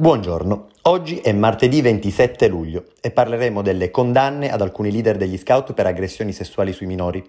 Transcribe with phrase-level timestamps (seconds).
[0.00, 5.72] Buongiorno, oggi è martedì 27 luglio e parleremo delle condanne ad alcuni leader degli scout
[5.72, 7.20] per aggressioni sessuali sui minori,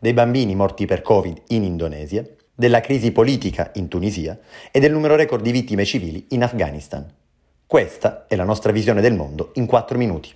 [0.00, 4.36] dei bambini morti per Covid in Indonesia, della crisi politica in Tunisia
[4.72, 7.08] e del numero record di vittime civili in Afghanistan.
[7.64, 10.34] Questa è la nostra visione del mondo in 4 minuti.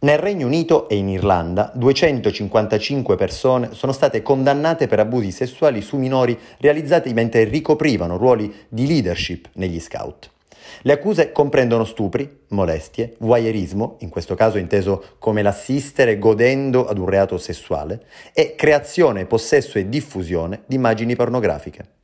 [0.00, 5.96] Nel Regno Unito e in Irlanda 255 persone sono state condannate per abusi sessuali su
[5.96, 10.38] minori realizzati mentre ricoprivano ruoli di leadership negli scout.
[10.82, 17.06] Le accuse comprendono stupri, molestie, voyeurismo, in questo caso inteso come l'assistere godendo ad un
[17.06, 21.98] reato sessuale, e creazione, possesso e diffusione di immagini pornografiche.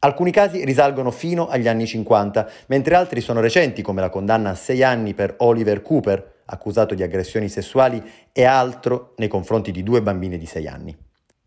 [0.00, 4.54] Alcuni casi risalgono fino agli anni 50, mentre altri sono recenti, come la condanna a
[4.54, 10.02] sei anni per Oliver Cooper, accusato di aggressioni sessuali, e altro nei confronti di due
[10.02, 11.03] bambine di sei anni.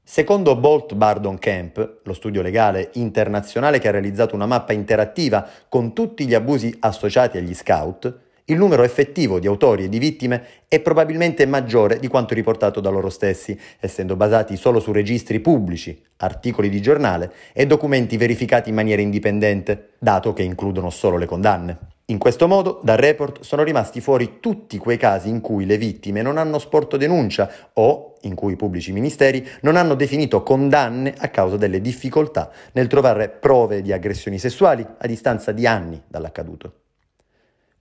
[0.10, 5.94] Secondo Bolt Bardon Camp, lo studio legale internazionale che ha realizzato una mappa interattiva con
[5.94, 10.80] tutti gli abusi associati agli scout, il numero effettivo di autori e di vittime è
[10.80, 16.70] probabilmente maggiore di quanto riportato da loro stessi, essendo basati solo su registri pubblici, articoli
[16.70, 21.78] di giornale e documenti verificati in maniera indipendente, dato che includono solo le condanne.
[22.09, 26.22] In questo modo, dal report sono rimasti fuori tutti quei casi in cui le vittime
[26.22, 31.28] non hanno sporto denuncia o in cui i pubblici ministeri non hanno definito condanne a
[31.28, 36.87] causa delle difficoltà nel trovare prove di aggressioni sessuali a distanza di anni dall'accaduto.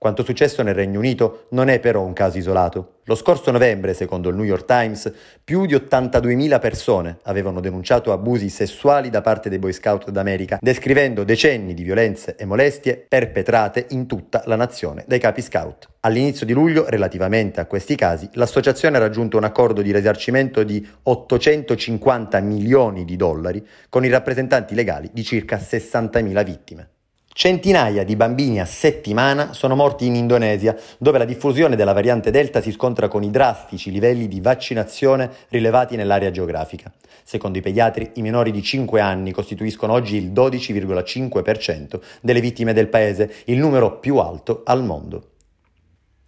[0.06, 2.98] Quanto successo nel Regno Unito non è però un caso isolato.
[3.06, 5.12] Lo scorso novembre, secondo il New York Times,
[5.42, 11.24] più di 82.000 persone avevano denunciato abusi sessuali da parte dei Boy Scout d'America, descrivendo
[11.24, 15.88] decenni di violenze e molestie perpetrate in tutta la nazione dai capi scout.
[16.02, 20.88] All'inizio di luglio, relativamente a questi casi, l'associazione ha raggiunto un accordo di risarcimento di
[21.02, 26.90] 850 milioni di dollari con i rappresentanti legali di circa 60.000 vittime.
[27.38, 32.62] Centinaia di bambini a settimana sono morti in Indonesia, dove la diffusione della variante Delta
[32.62, 36.90] si scontra con i drastici livelli di vaccinazione rilevati nell'area geografica.
[37.22, 42.88] Secondo i pediatri, i minori di 5 anni costituiscono oggi il 12,5% delle vittime del
[42.88, 45.35] paese, il numero più alto al mondo.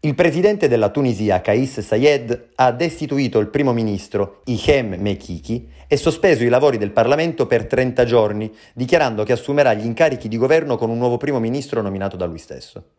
[0.00, 6.44] Il presidente della Tunisia, Kais Sayed, ha destituito il primo ministro, Ihem Mekiki, e sospeso
[6.44, 10.88] i lavori del Parlamento per 30 giorni, dichiarando che assumerà gli incarichi di governo con
[10.88, 12.90] un nuovo primo ministro nominato da lui stesso.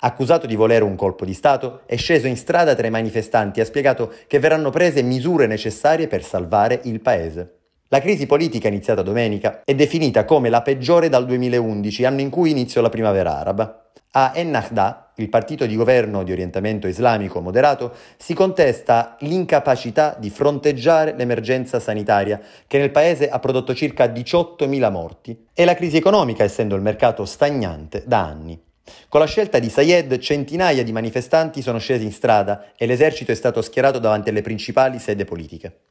[0.00, 3.62] Accusato di volere un colpo di Stato, è sceso in strada tra i manifestanti e
[3.62, 7.58] ha spiegato che verranno prese misure necessarie per salvare il paese.
[7.90, 12.50] La crisi politica iniziata domenica è definita come la peggiore dal 2011, anno in cui
[12.50, 13.84] iniziò la primavera araba.
[14.12, 21.14] A Ennahda, il partito di governo di orientamento islamico moderato, si contesta l'incapacità di fronteggiare
[21.16, 26.74] l'emergenza sanitaria che nel paese ha prodotto circa 18.000 morti e la crisi economica essendo
[26.76, 28.60] il mercato stagnante da anni.
[29.08, 33.36] Con la scelta di Sayed centinaia di manifestanti sono scesi in strada e l'esercito è
[33.36, 35.89] stato schierato davanti alle principali sede politiche.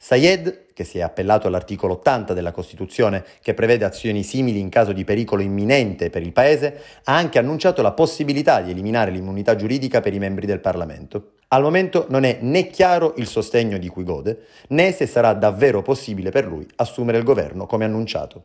[0.00, 4.92] Sayed, che si è appellato all'articolo 80 della Costituzione che prevede azioni simili in caso
[4.92, 10.00] di pericolo imminente per il Paese, ha anche annunciato la possibilità di eliminare l'immunità giuridica
[10.00, 11.32] per i membri del Parlamento.
[11.48, 15.82] Al momento non è né chiaro il sostegno di cui gode, né se sarà davvero
[15.82, 18.44] possibile per lui assumere il governo come annunciato.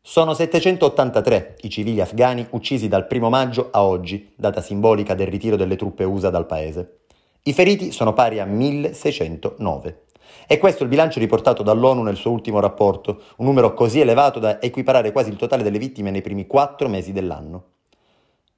[0.00, 5.56] Sono 783 i civili afghani uccisi dal 1 maggio a oggi, data simbolica del ritiro
[5.56, 7.00] delle truppe USA dal paese.
[7.42, 10.04] I feriti sono pari a 1609.
[10.46, 14.38] E questo è il bilancio riportato dall'ONU nel suo ultimo rapporto, un numero così elevato
[14.38, 17.64] da equiparare quasi il totale delle vittime nei primi quattro mesi dell'anno.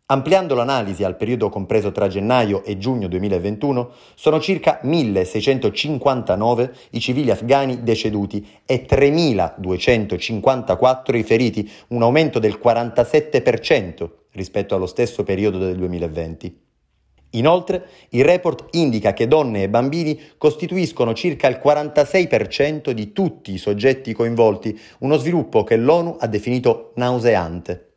[0.07, 7.31] Ampliando l'analisi al periodo compreso tra gennaio e giugno 2021, sono circa 1659 i civili
[7.31, 15.77] afghani deceduti e 3254 i feriti, un aumento del 47% rispetto allo stesso periodo del
[15.77, 16.72] 2020.
[17.35, 23.59] Inoltre, il report indica che donne e bambini costituiscono circa il 46% di tutti i
[23.59, 27.93] soggetti coinvolti, uno sviluppo che l'ONU ha definito nauseante.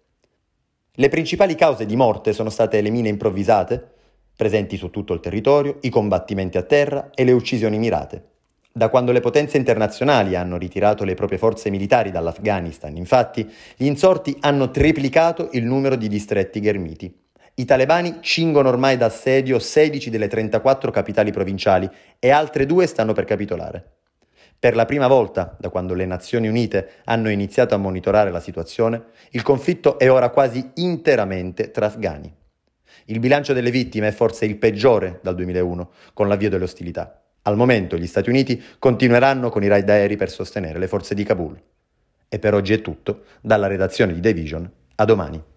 [0.93, 3.91] Le principali cause di morte sono state le mine improvvisate,
[4.35, 8.29] presenti su tutto il territorio, i combattimenti a terra e le uccisioni mirate.
[8.71, 14.37] Da quando le potenze internazionali hanno ritirato le proprie forze militari dall'Afghanistan, infatti, gli insorti
[14.41, 17.24] hanno triplicato il numero di distretti ghermiti.
[17.57, 23.23] I talebani cingono ormai d'assedio 16 delle 34 capitali provinciali e altre due stanno per
[23.23, 23.91] capitolare.
[24.59, 29.05] Per la prima volta, da quando le Nazioni Unite hanno iniziato a monitorare la situazione,
[29.29, 32.29] il conflitto è ora quasi interamente tra afghani.
[33.05, 37.23] Il bilancio delle vittime è forse il peggiore dal 2001, con l'avvio delle ostilità.
[37.43, 41.23] Al momento gli Stati Uniti continueranno con i raid aerei per sostenere le forze di
[41.23, 41.57] Kabul.
[42.27, 44.69] E per oggi è tutto, dalla redazione di Division.
[44.95, 45.53] A domani.